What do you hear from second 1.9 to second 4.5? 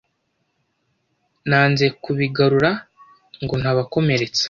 kubigarura ngo ntabakomeretsa